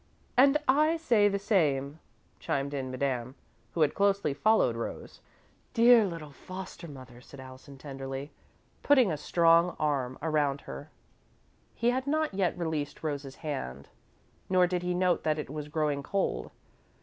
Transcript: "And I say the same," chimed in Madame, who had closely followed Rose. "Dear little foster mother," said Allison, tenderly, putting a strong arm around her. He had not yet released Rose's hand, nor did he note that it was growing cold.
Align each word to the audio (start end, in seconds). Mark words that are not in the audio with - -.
"And 0.35 0.57
I 0.67 0.97
say 0.97 1.27
the 1.27 1.37
same," 1.37 1.99
chimed 2.39 2.73
in 2.73 2.89
Madame, 2.89 3.35
who 3.75 3.81
had 3.81 3.93
closely 3.93 4.33
followed 4.33 4.75
Rose. 4.75 5.19
"Dear 5.75 6.05
little 6.07 6.31
foster 6.31 6.87
mother," 6.87 7.21
said 7.21 7.39
Allison, 7.39 7.77
tenderly, 7.77 8.31
putting 8.81 9.11
a 9.11 9.15
strong 9.15 9.75
arm 9.79 10.17
around 10.19 10.61
her. 10.61 10.89
He 11.75 11.91
had 11.91 12.07
not 12.07 12.33
yet 12.33 12.57
released 12.57 13.03
Rose's 13.03 13.35
hand, 13.45 13.89
nor 14.49 14.65
did 14.65 14.81
he 14.81 14.95
note 14.95 15.21
that 15.21 15.37
it 15.37 15.51
was 15.51 15.67
growing 15.67 16.01
cold. 16.01 16.49